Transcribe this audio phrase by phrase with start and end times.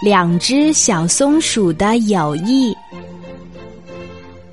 [0.00, 2.76] 两只小松鼠的友谊。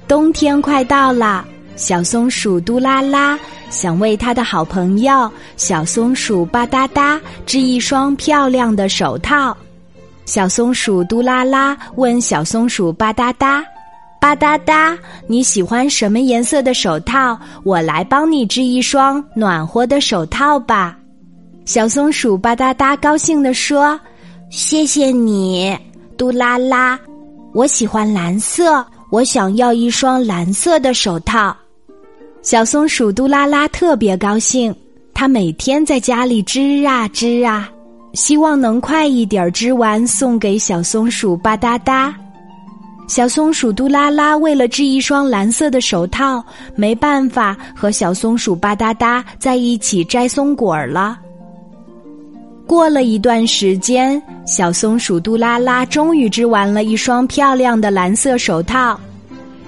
[0.08, 3.38] 冬天快到了，小松鼠嘟啦啦
[3.70, 9.56] 想为它的好朋友小松鼠吧嗒嗒织一双漂亮的手套。
[10.26, 13.64] 小松鼠嘟啦啦问小松鼠吧嗒嗒
[14.20, 17.38] ：“吧嗒嗒，你喜欢什么颜色的手套？
[17.64, 20.98] 我来帮你织一双暖和的手套吧。”
[21.66, 24.00] 小松鼠吧嗒嗒高兴地说。
[24.50, 25.78] 谢谢你，
[26.18, 27.00] 嘟啦啦！
[27.54, 31.56] 我喜欢蓝色，我想要一双蓝色的手套。
[32.42, 34.74] 小松鼠嘟啦啦特别高兴，
[35.14, 37.70] 它每天在家里织啊织啊，
[38.14, 42.14] 希望能快一点织完送给小松鼠吧嗒嗒。
[43.08, 46.44] 小松鼠嘟啦啦为了织一双蓝色的手套，
[46.76, 51.20] 没办法和小松鼠吧嗒嗒在一起摘松果了。
[52.68, 59.00] 过了一段时间，小松鼠杜拉拉终于织完了一双漂亮的蓝色手套。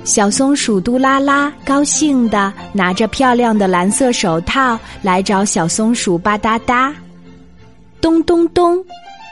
[0.03, 6.93] 小松鼠杜拉拉高兴地拿着漂亮的蓝色手套来找小松鼠吧嗒嗒。
[8.01, 8.83] 咚咚咚，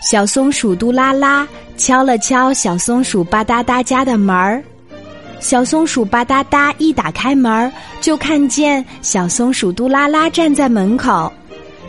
[0.01, 4.61] 小松鼠杜拉拉敲了敲小松鼠吧嗒嗒家的门儿。
[5.39, 11.31] 小松鼠吧嗒嗒一打开门，就看见小松鼠杜拉拉站在门口。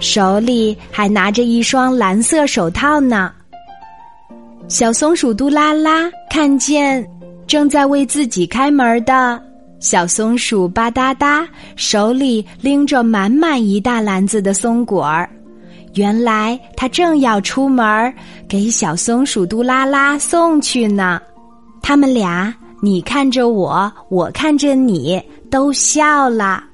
[0.00, 3.32] 手里还拿着一双蓝色手套呢。
[4.68, 7.08] 小松鼠嘟啦啦看见
[7.46, 9.40] 正在为自己开门的
[9.78, 15.28] 小松鼠吧嗒嗒，手里拎着满满一大篮子的松果儿。
[15.94, 18.12] 原来他正要出门
[18.48, 21.20] 给小松鼠嘟啦啦送去呢。
[21.80, 22.52] 他们俩，
[22.82, 26.64] 你看着我，我看着你，都笑了。